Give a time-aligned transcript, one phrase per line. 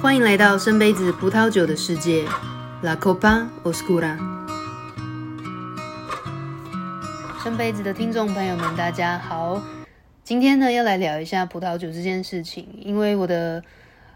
[0.00, 2.24] 欢迎来到深杯子葡萄酒的世界
[2.82, 4.16] ，La Copa Oscura。
[7.42, 9.60] 深杯子的听众朋友们，大家好。
[10.22, 13.60] 今天呢，要来聊一下葡萄酒这件事情，因为我的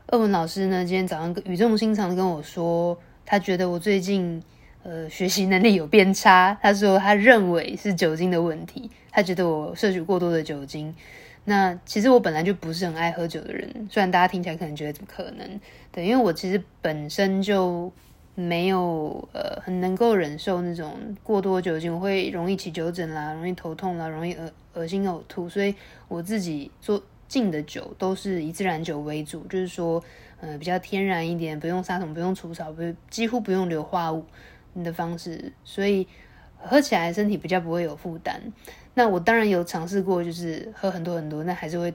[0.06, 2.96] 俄文老师呢，今天早上语重心长的跟我说，
[3.26, 4.40] 他觉得我最近
[4.84, 6.56] 呃学习能力有变差。
[6.62, 10.94] 他说他认为是酒精的问题，他觉得我摄取过多的酒精。
[11.44, 15.60] 那其实我本来就不是很爱喝酒的人，虽然大家听起来可能觉得怎么可能？
[15.90, 17.92] 对，因为我其实本身就
[18.34, 25.74] 没有呃很能够忍受那种过多酒精，我会容易起酒疹啦，容易头痛啦，容易恶恶心呕吐，所以
[26.06, 30.02] 我自己做进的酒都是以自然酒为主，就是说
[30.40, 34.24] 呃比较天然一点，不用杀虫，不用除草，不几乎不用硫化物
[34.84, 36.06] 的方式，所以
[36.56, 38.40] 喝起来身体比较不会有负担。
[38.94, 41.92] 那我当然有尝试过，就是喝很多很多，那还是会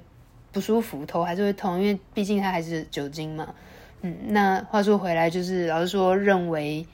[0.51, 3.53] 不舒服，头还是会痛，因为毕竟它还是酒精嘛。
[4.01, 6.85] 嗯，那话说回来，就是老师说认为，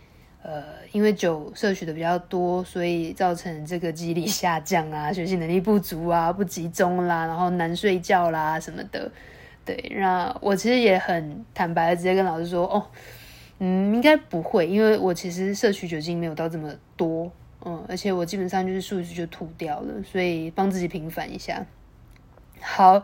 [0.41, 9.09] 呃，因为酒摄取的比较多，所以造成这个记忆力下降啊，学习能力不足啊，不集中啦，然后难睡觉啦什么的。
[9.65, 12.85] 对，那我其实也很坦白的直接跟老师说，哦，
[13.59, 17.31] 嗯，应该不会，因为我其实摄取酒精没有到这么多。
[17.65, 21.65] 嗯，而且我基本上就是数一漱就吐掉了，所以帮自己平反一下。
[22.61, 23.03] 好，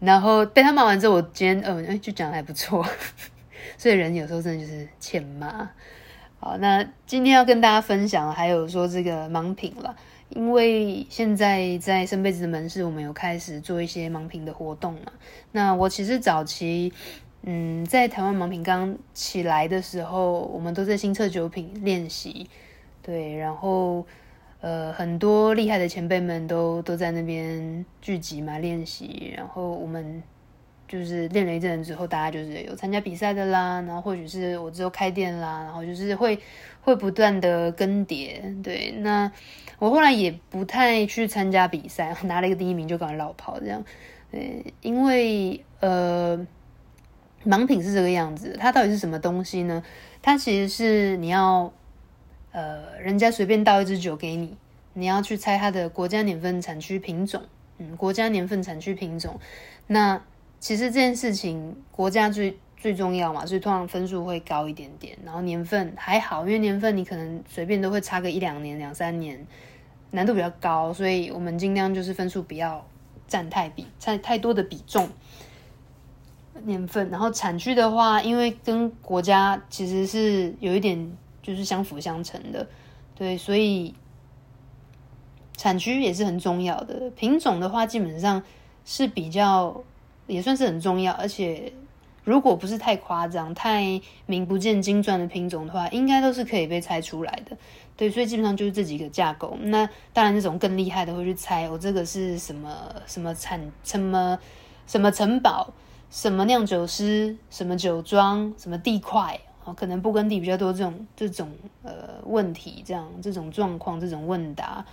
[0.00, 2.86] 然后被他骂完之后，我今天嗯，哎，就讲得还不错。
[3.76, 5.68] 所以人有时候真的就是欠骂。
[6.40, 9.94] 好，那今天要跟大家分享，还有说这个盲品了，
[10.30, 15.12] 因为现在在深杯子的门市，我们有开始做一些盲品的活动嘛。
[15.52, 16.92] 那我其实早期，
[17.42, 22.48] 嗯，在台湾盲品刚起来的时候，我们都在新测酒品练习。
[23.02, 24.06] 对，然后
[24.60, 29.34] 呃，很多厉害的前辈们都都在那边聚集嘛，练习。
[29.36, 30.22] 然后我们
[30.86, 36.38] 就是练了一阵子之后，大家就是有参加比赛的啦，然后或许是我之后开店啦，然后就是会
[36.80, 38.62] 会不断的更迭。
[38.62, 39.28] 对，那
[39.80, 43.84] 我后来也不太去参加比赛，拿了一个第一名就赶快落跑这样。
[44.30, 46.38] 对，因为呃，
[47.44, 49.82] 盲品是这个样子，它到底是什么东西呢？
[50.22, 51.72] 它其实是你要。
[52.52, 54.54] 呃，人家随便倒一支酒给你，
[54.92, 57.42] 你要去猜它的国家年份、产区、品种。
[57.78, 59.40] 嗯，国家年份、产区、品种。
[59.86, 60.22] 那
[60.60, 65.16] 其实这件事情，国家最最重要嘛，所以通常分数会高一点点。
[65.24, 69.46] 然后年份还好，因为年份你可能随便都会差个一两年、两三年，
[70.10, 72.86] 难度比较高，所以我们尽量就是分数不要
[73.26, 75.08] 占太比、占太多的比重。
[76.64, 81.16] 年份，然后产区的话，因为跟国家其实是有一点。
[81.42, 82.66] 就是相辅相成的，
[83.16, 83.92] 对，所以
[85.56, 87.10] 产区也是很重要的。
[87.10, 88.42] 品种的话，基本上
[88.84, 89.82] 是比较
[90.28, 91.72] 也算是很重要，而且
[92.24, 97.56] 如果不是太夸张、太名不见经传的品种的话，应该都是可以被猜出来的。
[97.96, 99.56] 对，所以基本上就是这几个架构。
[99.60, 104.38] 那当然，那种更厉害的会去猜，我、这个是什么什么产什么
[104.86, 105.72] 什么城堡、
[106.08, 109.40] 什么酿酒师、什么酒庄、什么地块。
[109.64, 111.48] 哦可能不耕地比较多这种这种
[111.84, 114.84] 呃问题，这样这种状况，这种问答，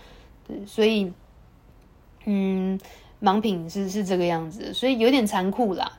[0.68, 1.12] 所以
[2.26, 2.80] 嗯，
[3.20, 5.92] 盲品是是这个样子，所以有点残酷啦。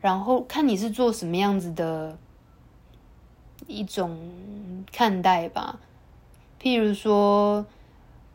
[0.00, 2.18] 然后看你是做什么样子的
[3.66, 4.18] 一种
[4.92, 5.80] 看待吧。
[6.60, 7.64] 譬如说，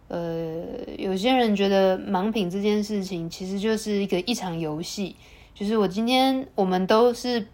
[0.07, 0.63] 呃，
[0.97, 5.16] 有些人觉得盲品这件事情其实就是一个一场游戏，
[5.53, 7.47] 就是我今天我们都是。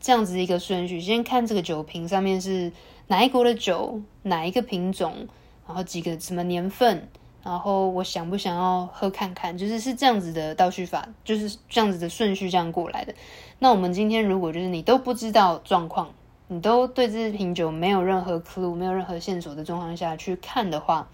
[0.00, 2.72] 这样子一个顺序，先看这个酒瓶上面是
[3.08, 5.28] 哪一国的酒，哪一个品种，
[5.66, 7.06] 然后几个什么年份，
[7.44, 13.14] 然后我想不想要喝看看，就是是这样子的倒叙法，就是这样子的顺序这样过来的。
[13.58, 16.10] 那我们今天如果就是你都不知道状况，
[16.48, 21.10] 你都对这瓶酒没有任何 clue，没有任何线索的状况下去看的话，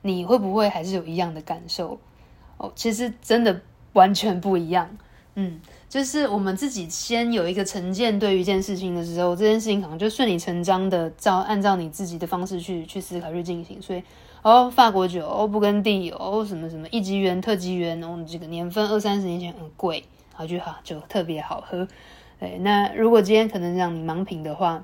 [0.00, 2.00] 你会不会还是有一样的感受？
[2.56, 3.60] 哦，其实真的
[3.92, 4.96] 完全不一样，
[5.34, 5.60] 嗯。
[5.94, 13.80] 就是我们自己先有一个成见，对于一件事情的时候，这件事情可能就顺理成章的照按照你自己的方式去去思考去进行。
[13.80, 14.02] 所以，
[14.42, 20.02] 哦，法国酒，哦，布根地，哦，什么什么一级园、特级园，哦，这个年份二三十年前很贵，
[20.32, 21.86] 然后就好就特别好喝。
[22.40, 24.82] 对，那如果今天可能让你盲品的话，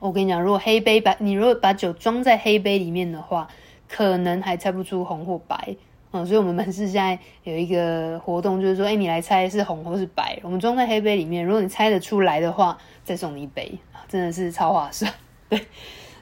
[0.00, 3.46] 我跟你讲，如果黑杯把你如果把酒装在黑杯里面的话，
[3.88, 5.76] 可能还猜不出红或白。
[6.10, 13.78] 嗯，所以我们门市现在有一个活动，就是说，哎，你来猜是红或是白，我们装在黑杯里面，如果你猜得出来的话，再送你一杯，
[14.08, 15.12] 真的是超划算。
[15.50, 15.66] 对，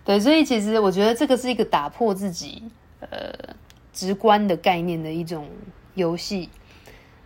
[0.05, 2.65] 对，所以其实我觉得这个是一个打破自己
[3.00, 3.33] 呃
[3.93, 5.47] 直观的概念的一种
[5.94, 6.49] 游戏。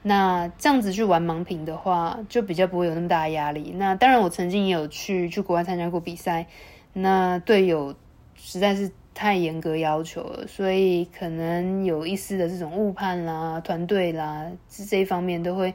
[0.03, 3.75] 那这样子去玩盲品的话，就比较不会有那么大的压力。
[3.77, 6.47] 那当然，我曾经也有去去国外参加过比赛，
[6.95, 7.95] 那队友
[8.35, 15.75] 实在是太严格要求了，所以可能有一丝的这种误判啦、团队啦，这一方面都会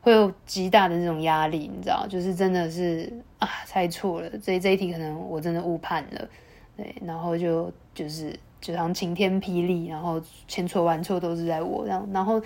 [0.00, 6.28] 会有极大的这种压力，你知道，就是真的是啊，猜错了，这这一题可能我真的误判了，
[6.76, 12.42] 对，然后就就是就像晴天霹雳，然后千错万错都是在我这样，然后。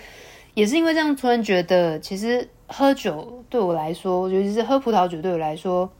[0.55, 5.91] 也是因为这样，突然觉得其实喝酒对我来说，尤其是喝葡萄酒对我来说，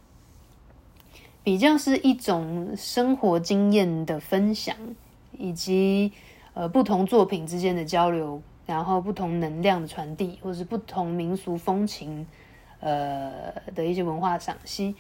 [1.45, 4.75] 比较是一种生活经验的分享，
[5.39, 6.11] 以及
[6.55, 12.27] 呃不同作品之间的交流，然后不同能量的传递，或是不同民俗风情
[12.81, 13.31] 呃
[13.75, 14.97] 的一些文化赏析。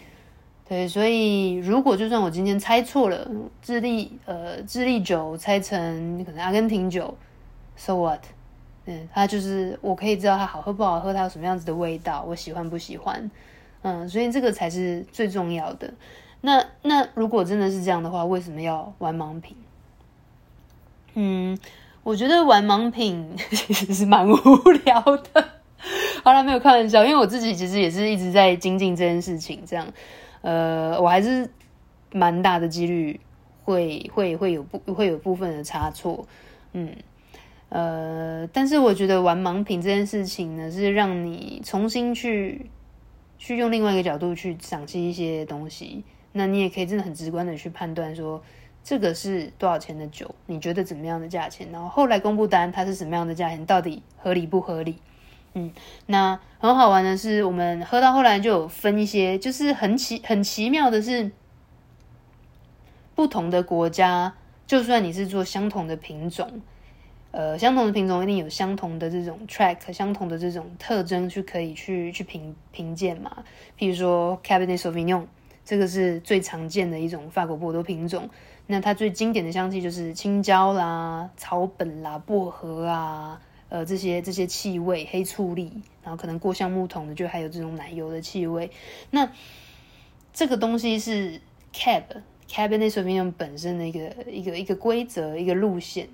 [0.68, 3.26] 对，所以如果就算我今天猜错了，
[3.62, 7.16] 智利呃智利酒猜成可能阿根廷酒
[7.74, 8.20] ，so what？
[8.84, 13.30] 嗯，它就是我可以知道它好喝不好喝，它有什么样子的味道，我喜欢不喜欢，
[13.80, 15.90] 嗯，所以这个才是最重要的。
[16.46, 19.56] 那那如果真的是这样的话，为什么要玩盲品？
[21.14, 21.58] 嗯，
[22.02, 24.36] 我觉得玩盲品 其实是蛮无
[24.84, 25.48] 聊的。
[26.22, 29.86] 好了，没有开玩笑，因为我自己其实也是一直在精进这件事情，这样，
[30.42, 31.48] 呃，我还是
[32.12, 33.18] 蛮大的几率
[33.64, 36.26] 会会会有部会有部分的差错，
[36.74, 36.94] 嗯。
[37.70, 42.70] 呃，但是我觉得玩盲品这件事情呢，是让你重新去
[43.38, 46.04] 去用另外一个角度去赏析一些东西。
[46.36, 48.42] 那你也可以真的很直观的去判断说，
[48.82, 51.68] 这个是多少钱的酒，你觉得怎么样的价钱？
[51.72, 54.98] 然后后来公布单，它是什么样的价钱，到底合理不合理？
[55.54, 55.72] 嗯，
[56.06, 61.30] 那很好玩的是，我们喝到后来就有分一些，就是很奇很奇妙的是，
[63.14, 64.34] 不同的国家，
[64.66, 66.60] 就算你是做相同的品种。
[67.30, 73.44] 呃，相同的品种一定有相同的这种 track，相同的这种特征去可以去去评评鉴嘛。
[73.76, 75.24] 譬如说 Cabernet Sauvignon，
[75.64, 78.28] 这个是最常见的一种法国波多品种。
[78.66, 85.70] 那它最经典的香气就是青椒啦、草本啦、薄荷啊，呃，这些这些气味，黑醋栗，
[86.02, 88.70] 然后可能过橡木桶的就还有这种奶油的气味。
[89.10, 89.30] 那
[90.32, 91.40] 这个东西是
[91.74, 92.04] Cab
[92.48, 94.00] Cabernet Sauvignon 本身的一个
[94.30, 96.08] 一个一个规则，一个路线。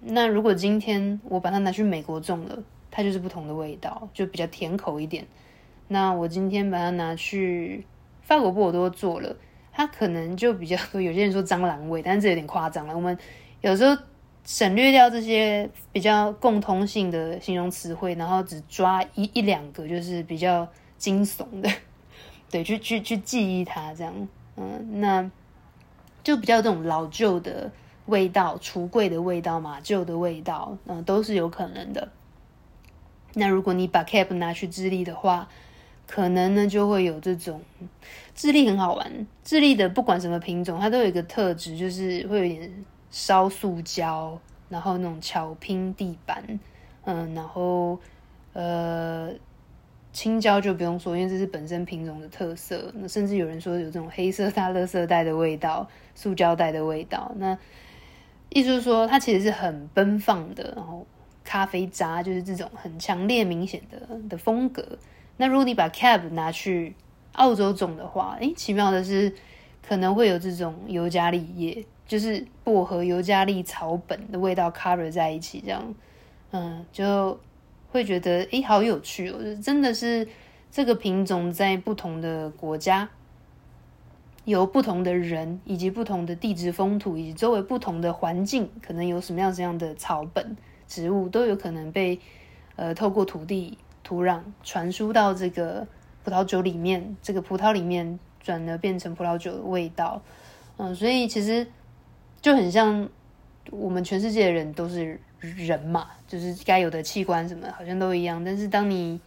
[0.00, 5.24] 那如果今天我把它拿去美国种了，它就是不同的味道，就比较甜口一点。
[5.86, 7.84] 那我今天把它拿去
[8.26, 9.36] 法国波尔多做了，
[9.72, 11.00] 它可能就比较多。
[11.00, 12.94] 有些人说蟑螂味， 但是这有点夸张了。
[12.94, 13.16] 我们
[13.60, 13.96] 有时候
[14.44, 20.68] 省略掉这些比较共通性的形容词汇，然后只抓一一两个，就是比较
[20.98, 21.70] 惊悚的，
[22.50, 24.28] 对，去去去记忆它这样。
[24.56, 25.30] 嗯，那
[26.24, 27.70] 就比较这种老旧的。
[28.06, 32.08] 味道，橱柜的味道嘛，旧的味道，嗯、都是有可能的。
[33.34, 35.48] 那如果你把 cap 拿去智利的话，
[36.06, 37.60] 可能呢就会有这种。
[38.34, 44.38] 智利很好玩，智利的不管什么品种，它都有一个特质，就是会有点烧塑胶，
[44.68, 46.60] 然后那种巧拼地板，
[47.04, 47.98] 嗯，然后
[48.52, 49.30] 呃。
[50.12, 52.90] 青椒就不用说，因为这是本身品种的特色。
[52.94, 57.30] 那甚至有人说有这种黑色大垃圾袋的味道，塑胶袋的味道。
[57.36, 57.58] 那
[58.48, 61.06] 意思是说，它其实是很奔放的，然后
[61.44, 64.98] 咖啡渣就是这种很强烈明显的的风格。
[65.36, 66.94] 那如果你把 Cab 拿去
[67.32, 69.32] 澳洲种的话，诶，奇妙的是
[69.86, 75.94] 可能会有这种尤加利叶，就是薄荷、尤加利草本的味道 cover 在一起，这样，
[76.52, 77.38] 嗯，就。
[77.92, 79.38] 会觉得诶，好有趣哦！
[79.62, 80.28] 真的是
[80.70, 83.08] 这个品种在不同的国家，
[84.44, 92.20] 有不同的人，以及不同的地质风土，以及周围不同的环境，可能有什么样这样的草本植物，都有可能被
[92.74, 95.84] 呃透过土地土壤传输到这个
[96.22, 100.22] 葡萄酒里面，这个葡萄里面转而变成葡萄酒的味道。
[100.76, 101.66] 嗯，所以其实
[102.40, 103.08] 就很像
[103.72, 105.20] 我们全世界的人都是。
[105.38, 108.42] 人嘛，就是该有的器官什么好像都一样。
[108.42, 109.20] 但是当你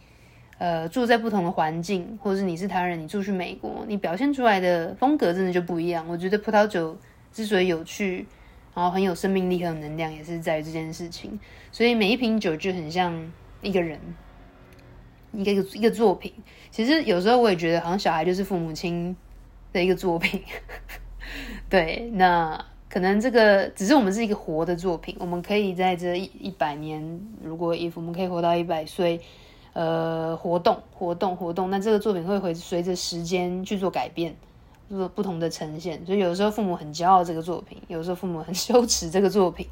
[0.58, 6.04] 呃住在不同的环境，或者是你是台湾人，你住去美国，你表现出来的风格真的就不一样。
[6.08, 6.98] 我觉得葡萄酒
[7.32, 8.26] 之所以有趣，
[8.74, 11.38] 然后很有生命力、很有能量，也是在于这件事情。
[11.72, 13.32] 所以每一瓶酒就很像
[13.62, 13.98] 一个人，
[15.32, 16.32] 一个一个作品。
[16.70, 19.16] 其实有时候我也觉得，好像小孩就是父母亲
[19.72, 20.42] 的一个作品。
[21.68, 22.64] 对，那。
[22.92, 29.20] 可能这个只是我们是一个活的作品，我们可以在这一一百年，如果 if 我们可以活到一百岁，
[29.74, 34.34] 呃，活动活动活动，那这个作品会会随着时间去做改变，
[34.88, 36.04] 做不同的呈现。
[36.04, 39.64] 所以有的时候父母很骄傲这个作品，有时候父母很 羞耻这个作品。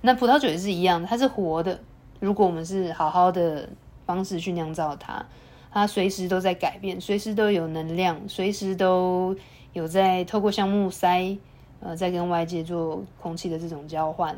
[0.00, 1.78] 那葡萄酒也是一样的，它是活的。
[2.18, 3.68] 如果我们是好好的
[4.06, 5.24] 方式去酿造它，
[5.72, 9.36] 它随时都在改变，随时都有能量，随时都
[9.72, 11.36] 有在透过橡木塞，
[11.80, 14.36] 呃，在跟外界做空气的这种交换。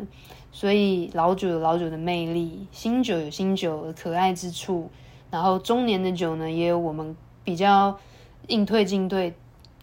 [0.53, 4.89] 所以老酒有老酒的魅力，新酒有新酒的可爱之处，
[5.31, 7.99] 然后中年的酒呢，也有我们比较
[8.47, 9.35] 应退进退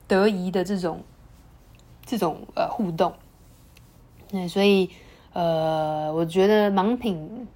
[0.07, 1.03] 得宜的这种
[2.03, 3.13] 这种呃互动。
[4.29, 4.89] 对，所以
[5.33, 7.47] 呃，我觉得盲品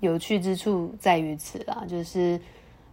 [0.00, 2.40] 有趣之处在于此啦，就是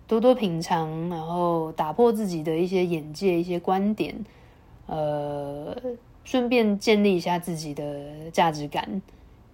[0.05, 4.15] 多多品尝，然后打破自己的一些眼界、一些观点，
[4.85, 5.75] 呃，
[6.23, 9.01] 顺便建立一下自己的价值感。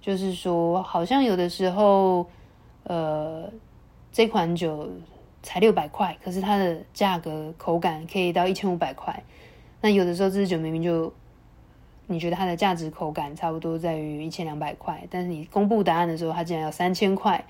[0.01, 2.25] 就是说，好像有的时候，
[2.83, 3.49] 呃，
[4.11, 4.89] 这款酒
[5.41, 9.23] 才六百块，可是它的价格口感可以到一千五百块。
[9.79, 11.13] 那有的时候这支酒明明就，
[12.07, 17.43] 你觉得它的价值口感差不多在于一千两百块，但是你公布答案的时候，它竟然要三千块。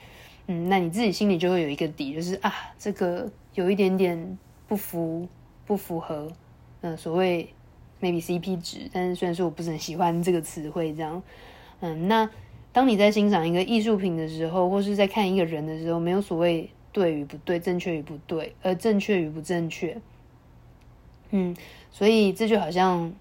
[0.48, 5.28] 嗯，那你自己心里就会有一个底，就是啊，这个有一点点不符
[5.66, 6.32] 不符合，
[6.82, 7.48] 嗯、所谓
[8.02, 8.90] maybe CP 值。
[8.92, 11.22] 但是虽然说我不是很喜欢这个词汇，这样，
[11.82, 12.30] 嗯，那。
[12.72, 19.96] 当你在欣赏一个艺术品的时候，或是在看一个人的时候，没有所谓对与不对，正确与不对，而正确与不正确。
[21.30, 21.56] 嗯，
[21.92, 23.14] 所以这就好像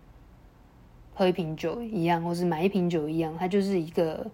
[1.22, 4.26] 喝一瓶酒一样，或是买一瓶酒一样，它就是一个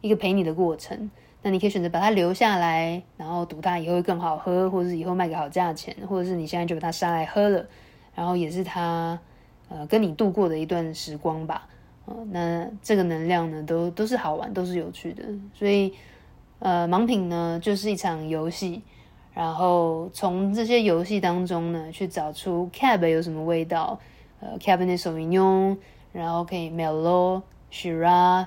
[0.00, 1.08] 一个陪你的过程。
[1.42, 7.64] 那你可以选择把它留下来，然后赌它以后会更好喝，或者是以后卖个好价钱，或者是你现在就把它杀来喝了，
[8.16, 9.16] 然后也是它
[9.68, 11.68] 呃跟你度过的一段时光吧。
[12.30, 15.22] 那这个能量呢，都都是好玩，都是有趣的。
[15.54, 15.92] 所以，
[16.58, 18.82] 呃，盲品呢，就是一场游戏，
[19.32, 23.98] 然后从这些游戏当中呢，去找出 Cab 有什么味道，
[24.40, 25.78] 呃，cabinet s a u v i g n o n
[26.14, 27.42] 然后可以 Melo、
[27.72, 28.46] Shira，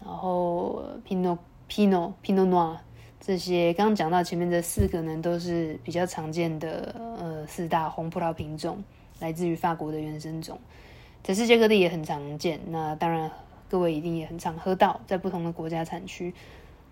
[0.00, 1.36] 然后 Pinot、
[1.68, 2.76] Pinot、Pinot Noir
[3.20, 8.82] 这些，刚刚讲到前面这四个呢，都是比较常见的，呃，四大红葡萄品种，
[9.18, 10.58] 来自于法国的原生种。
[11.24, 13.30] 在世界各地也很常见，那当然
[13.68, 16.32] 各位一定也很常喝到，在不同的国家产区。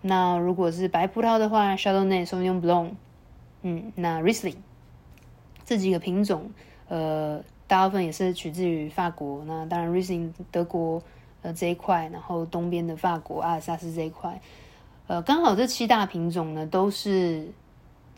[0.01, 2.91] 那如果是白葡萄的话，Chardonnay、Sauvignon Blanc，
[3.61, 4.55] 嗯，那 Riesling
[5.63, 6.49] 这几个品种，
[6.87, 9.45] 呃，大部分也是取自于法国。
[9.45, 11.01] 那当然，rising 德国
[11.41, 14.41] 呃这一块，然后东边的法国阿尔萨斯这一块，
[15.07, 17.47] 呃，刚好这七大品种呢，都是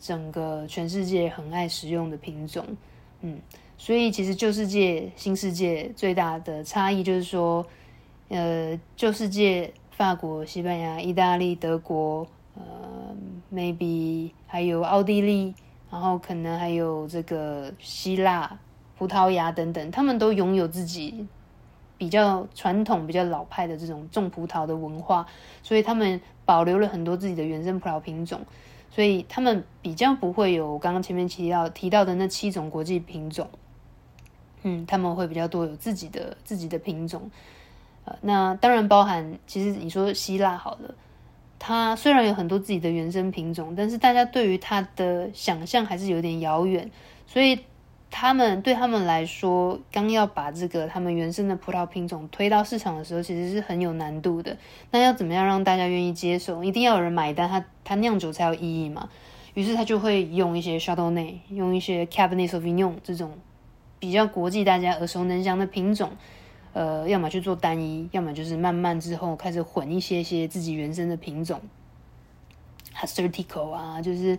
[0.00, 2.66] 整个全世界很爱食用的品种，
[3.20, 3.38] 嗯。
[3.78, 7.64] 所以，其实旧世界、新世界最大的差异就是说，
[8.30, 12.62] 呃，旧世界法国、西班牙、意大利、德国，呃
[13.52, 15.54] ，maybe 还有奥地利，
[15.90, 18.58] 然后可能还有这个希腊、
[18.98, 21.26] 葡萄牙等等，他们都拥有自己
[21.98, 25.26] 比较传统、比较老派的这种种葡萄的文化，
[25.62, 28.40] 所以他们保留了很多自己的原生葡萄品种，
[28.90, 33.48] 所以他们比较不会有刚刚前面提到提到的那七种国际品种。
[34.66, 37.30] 嗯，他们会比较多有自己的自己的品种，
[38.06, 40.94] 呃，那当然包含其实你说希腊好了，
[41.58, 46.90] 它虽然有很多自己的原生品种，但是大家对于它的想象还是有点遥远，
[47.26, 47.58] 所以
[48.16, 54.56] 他们对他们来说，刚要把这个他们原生的葡萄品种推到市场的时候，其实是很有难度的。
[54.92, 56.62] 那要怎么样让大家愿意接受？
[56.62, 59.08] 一定要有人买单，它它酿酒才有意义嘛。
[59.54, 63.36] 于是他就会用一些 Chardonnay，用一些 Cabernet Sauvignon 这种。
[63.98, 66.12] 比较国际，大家耳熟能详的品种，
[66.72, 71.60] 呃，要么去做单一，要么就是慢慢之后开始混一些些自己原生的品种
[72.94, 74.38] ，Assyrtiko 啊，就是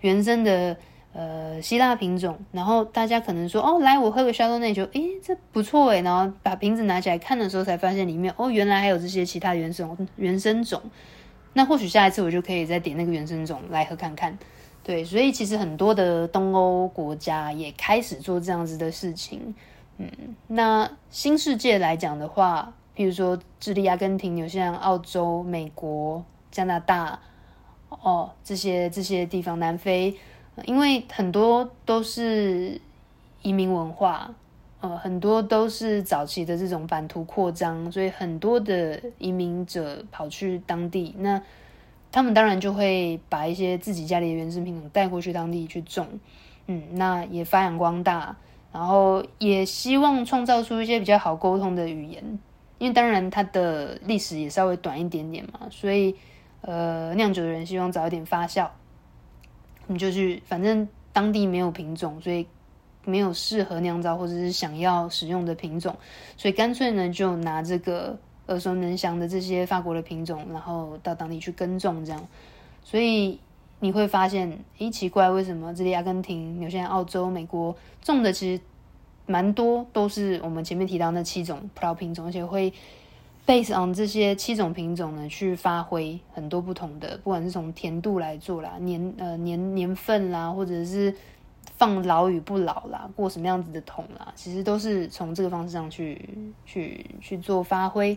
[0.00, 0.76] 原生的
[1.14, 2.38] 呃希腊品种。
[2.52, 6.02] 然后大家可能说，哦，来我喝个 Chardonnay 就，诶，这不错诶。
[6.02, 10.82] 然后把瓶子拿起来看的时候，才发现里面，哦，原来还有这些其他原生原生种。
[11.54, 14.36] 那或许下一次我就可以再点那个原生种来喝看看。
[14.82, 19.54] 对，所以其实很多的东欧国家也开始做这样子的事情。
[19.96, 20.10] 嗯，
[20.48, 27.18] 那新世界来讲的话，比如说智利、阿根廷，有像澳洲、美国、加拿大，
[27.88, 30.14] 哦，这些这些地方，南非，
[30.64, 32.80] 因为很多都是
[33.42, 34.34] 移民文化，
[34.80, 41.42] 呃，很多都是早期的这种版图扩张，所以很多的移民者跑去当地那。
[42.12, 46.06] 他们当然就会把一些自己家里的原生品种带过去当地去种，
[46.68, 48.36] 嗯，那也发扬光大，
[48.72, 52.22] 然后也希望创造出一些比较好沟通的语言，
[52.78, 56.14] 因为当然它的历史也稍微短一点点嘛，所以
[56.60, 58.68] 呃，酿酒的人希望早一点发酵，
[59.86, 62.46] 你就去，反正当地没有品种，所以
[63.04, 65.96] 没有适合酿造或者是想要使用的品种，
[66.36, 68.18] 所以干脆呢就拿这个。
[68.48, 72.28] 耳熟能详的这些法国的品种，然后到当地去耕种，这样，
[72.82, 73.40] 所以
[73.80, 78.62] 你会发现，咦，奇怪，为什么这里阿根廷、有些、澳洲、美国种的其实
[79.24, 82.70] 蛮多，都是我们前面提到那七种葡萄品种，而且会
[83.46, 91.14] Based on 这些七种品种呢，去发挥很多不同的，不管是从甜度来做啦，年呃年年份啦，或者是
[91.76, 96.28] 放老与不老啦，过什么样子的桶啦，其实都是从这个方式上去
[96.64, 98.16] 去去做发挥。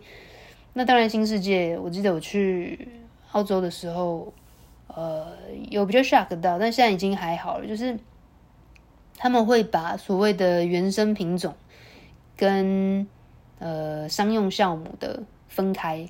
[0.74, 2.88] 那当然，新世界，我记得我去
[3.32, 4.34] 澳洲的时候。
[4.90, 5.28] 呃，
[5.70, 7.68] 有比较 shock 到，但现在已经还好了。
[7.68, 8.00] 就是
[9.16, 11.54] 他们会把所谓的原生品种
[12.36, 13.06] 跟
[13.60, 16.08] 呃商用酵母的分开，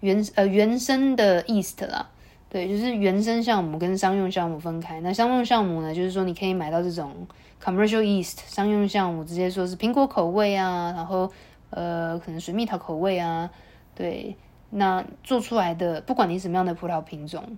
[0.00, 2.08] 原呃原生的 yeast 啦，
[2.48, 5.00] 对，就是原生酵母跟商用酵母分开。
[5.00, 7.26] 那商用酵母呢，就是说你可以买到这种
[7.62, 11.30] commercial yeast 商用酵母，直接说是苹果口味啊，然后
[11.70, 13.50] 呃可能水蜜桃口味啊，
[13.94, 14.36] 对，
[14.70, 17.56] 那做出来的不管你什么样的葡萄品种。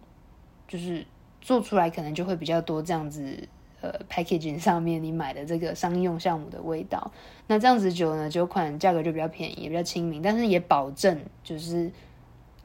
[0.67, 1.07] 就是
[1.43, 3.47] 做出来可能就会比较多这样子，
[3.85, 7.11] 呃，packaging 上面你买的这个商用酵母的味道，
[7.47, 11.93] 那这样子酒呢，酒款价格就比较便宜，也比较亲民，但是也保证就是，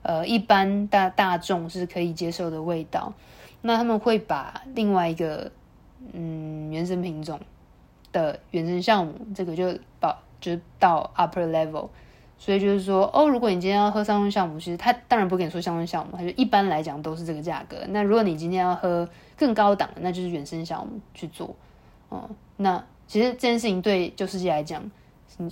[0.01, 3.13] 呃，一般大大众是可以接受的味道。
[3.61, 5.51] 那他们会把另外一个，
[6.13, 7.37] 嗯，原生品种
[8.13, 11.89] 的原生酵母，这个就保就是到 upper level。
[12.41, 17.75] 所以就是说，哦，如果你今天要喝商用酵母，其实他当然不跟你说商用酵母，他就一般来讲都是这个价格。
[17.89, 21.53] 那如果你今天要喝更高档的，那就是原生酵母去做。
[22.07, 24.81] 哦、那其实这件事情对旧世界来讲，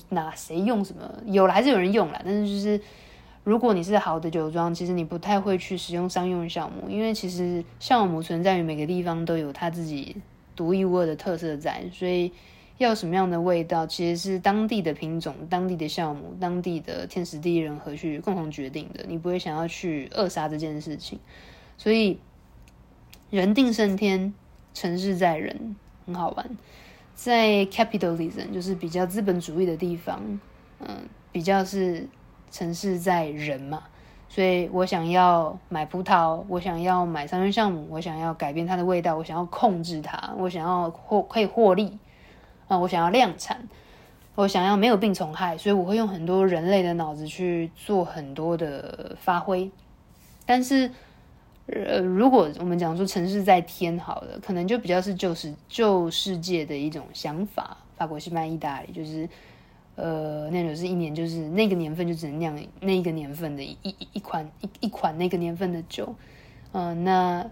[0.07, 2.81] 那谁用什么有了还是有人用了，但是就是
[3.43, 10.15] 如果你是好的酒庄，其实你不太会去使用商用酵母，因为其实酵母存在于每个地方都有它自己
[10.55, 12.31] 独一无二的特色在，所以。
[12.77, 19.03] 要什么样的味道，其实是当地的品种、当地的酵母、当地的天时地利人和去共同决定的。
[19.07, 21.19] 你不会想要去扼杀这件事情，
[21.77, 22.19] 所以
[23.31, 24.33] 人定胜天，
[24.73, 26.49] 成事在人，很好玩。
[27.15, 30.39] 在 capitalism 就是比较资本主义的地方，
[30.79, 32.07] 嗯，比较是
[32.51, 33.83] 成事在人嘛。
[34.29, 41.97] 所以我想要买葡萄，我想要买商业项目，我想要改变它的味道，我想要控制它，我想要获可以获利。
[42.67, 43.65] 啊，我想要量产，
[44.35, 49.71] 我想要没有病虫害，所以我会用很多人类的脑子去做很多的发挥。
[50.45, 50.91] 但是，
[51.67, 57.77] 呃，如果我们讲说城市在天好了，可能就比较是旧世旧世界的一种想法。
[57.95, 59.29] 法国、西班牙、意大利，就是
[59.95, 66.13] 呃，那种是一年就是那个年份就只能酿那一个年份的一一一款一一款那个年份的酒。
[66.73, 67.49] 嗯、那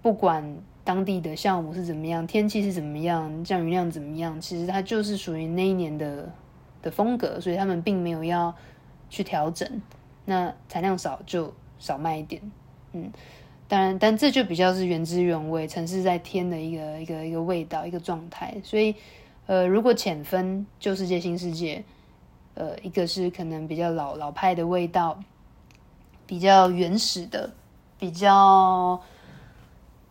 [0.00, 0.56] 不管。
[0.88, 6.32] 当地的项目是怎么样，天气是怎么样，降雨量怎么样，其实它就是属于那一年的
[6.80, 8.54] 的风格，所以他们并没有要
[9.10, 9.68] 去调整。
[10.24, 12.40] 那产量少就少卖一点，
[12.94, 13.12] 嗯，
[13.68, 18.56] 当然，但这就比较是原汁原味，城市在天的一个一个一个味道，一个状态。
[18.64, 18.94] 所以，
[19.44, 21.84] 呃，如果浅分旧世界、新世界，
[22.54, 25.20] 呃，一个是可能比较老老派的味道，
[26.26, 27.50] 比较原始的，
[27.98, 28.98] 比较。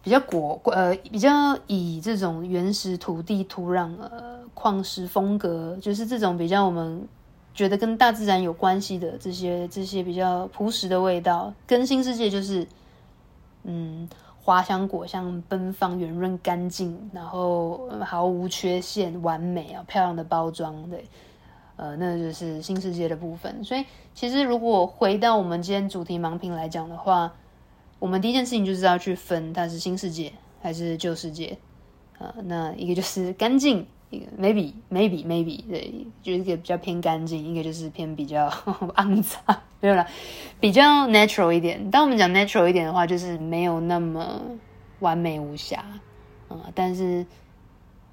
[0.08, 1.30] 比较果呃，比较
[1.67, 7.06] 以这种原始土地土壤呃矿石风格，就是这种比较我们
[7.54, 12.65] 觉得跟大自然有关系的这些这些比较朴实的味道，跟新世界就是
[13.65, 14.08] 嗯
[14.41, 21.04] 花香果香奔放圆润干净，然后毫无缺陷完美啊漂亮的包装对，
[21.76, 23.62] 呃那就是新世界的部分。
[23.62, 23.84] 所以
[24.15, 27.34] 其实如果回到我们今天主题盲品来讲的话。
[27.99, 30.31] 我们第一件事情就是要去分它是新世界
[30.62, 31.57] 还是旧世界
[32.19, 32.33] 啊？
[32.43, 38.47] 那一个就是 干净，一个 maybe maybe maybe 对，就是一个比较偏干净，一个就是偏比较
[38.95, 40.05] 肮脏，没有啦，
[40.60, 41.89] 比较 natural 一点。
[41.89, 44.41] 当我们讲 natural 一点的话，就是没有那么
[44.99, 45.83] 完美无瑕
[46.47, 46.69] 啊。
[46.75, 47.25] 但是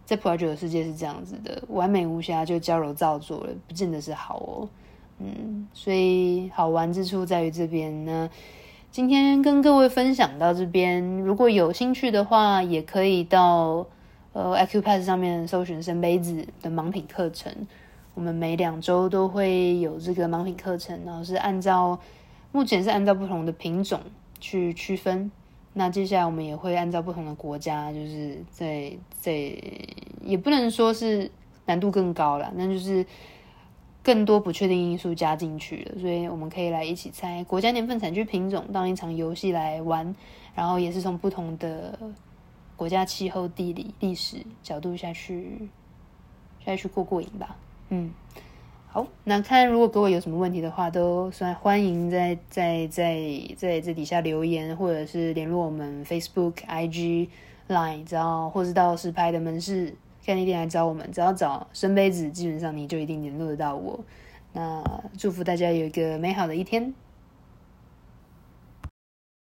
[0.06, 4.68] 在葡萄酒的世界是这样子的，完美无瑕就娇柔造作了，不见得是好哦。
[5.18, 8.30] 嗯，所以好玩之处在于这边呢。
[8.94, 13.84] 今天跟各位分享到这边，如果有兴趣的话，也可以到
[14.32, 17.52] 呃 Acupass 上面搜寻生杯子的盲品课程。
[18.14, 21.98] 我们每两周都会有这个盲品课程，然后是按照
[22.52, 24.00] 目前是按照不同的品种
[24.38, 25.28] 去区分。
[25.72, 29.32] 那接下来我们也会按照不同的国家，就是在在
[30.22, 31.28] 也不能说是
[31.66, 33.04] 难度更高了，那就是。
[34.04, 40.14] 更多不确定因素加进去了，所以我们可以来一起猜国家年份、产区、品种，当一场游戏来玩，
[40.54, 41.98] 然后也是从不同的
[42.76, 45.68] 国家气候、地理、历史角度下去
[46.64, 47.56] 下去过过瘾吧。
[47.88, 48.12] 嗯，
[48.88, 53.18] 好，那看如果各位有什么问题的话，都算欢迎在在在
[53.56, 57.28] 在这底下留言，或者是联络我们 Facebook、IG、
[57.68, 63.98] Line，只要或是到实拍的门市看一点来找我们，只要找深杯子，基本上你就一定联络得到我。
[64.52, 64.82] 那
[65.18, 66.94] 祝福大家有一个美好的一天。